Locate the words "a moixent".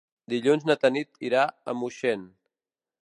1.73-2.25